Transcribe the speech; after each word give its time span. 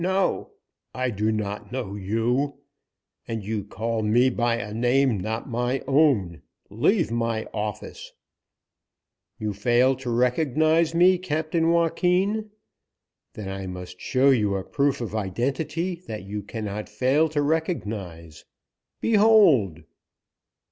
"N 0.03 0.05
no, 0.05 0.49
I 0.95 1.11
do 1.11 1.31
not 1.31 1.71
know 1.71 1.93
you. 1.93 2.57
And 3.27 3.45
you 3.45 3.63
call 3.63 4.01
me 4.01 4.31
by 4.31 4.55
a 4.55 4.73
name 4.73 5.19
not 5.19 5.47
my 5.47 5.81
own. 5.85 6.41
Leave 6.71 7.11
my 7.11 7.45
office." 7.53 8.11
"You 9.37 9.53
fail 9.53 9.95
to 9.97 10.09
recognize 10.09 10.95
me, 10.95 11.19
Captain 11.19 11.69
Joaquin? 11.69 12.49
Then 13.33 13.47
I 13.47 13.67
must 13.67 14.01
show 14.01 14.31
you 14.31 14.55
a 14.55 14.63
proof 14.63 15.01
of 15.01 15.13
identity 15.13 15.93
that 16.07 16.23
you 16.23 16.41
cannot 16.41 16.89
fail 16.89 17.29
to 17.29 17.41
recognize. 17.43 18.43
Behold!" 19.01 19.83